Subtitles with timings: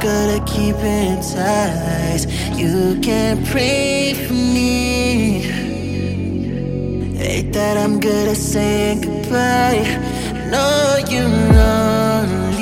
[0.00, 2.28] hypnotized.
[2.58, 5.40] You can't pray for me.
[7.16, 9.84] Hate that I'm good at saying goodbye.
[10.50, 12.58] Know you're lonely.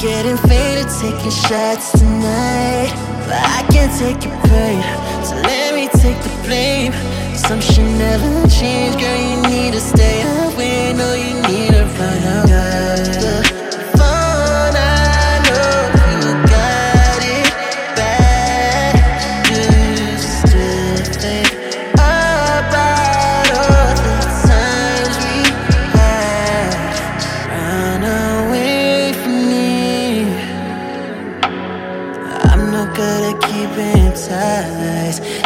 [0.00, 2.92] Getting faded, taking shots tonight.
[3.26, 4.82] But I can't take your pain,
[5.24, 6.92] so let me take the blame.
[7.36, 9.16] Some shit never change, girl.
[9.16, 9.73] You need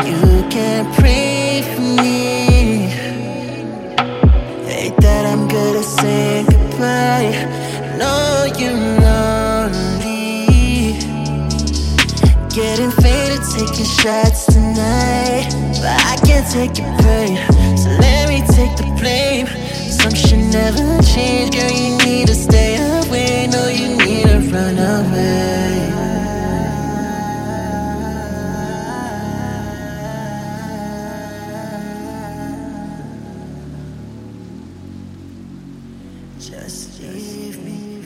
[0.05, 0.17] You
[0.95, 2.89] pray for me.
[5.01, 7.31] That I'm good at saying goodbye.
[8.59, 10.19] You're lonely.
[12.51, 15.49] Getting faded, taking shots tonight.
[15.81, 17.37] But I can't take pain,
[17.77, 19.47] so let me take the blame.
[19.47, 21.71] Some shit never change, girl.
[21.71, 22.28] You need
[36.51, 37.98] Just leave me.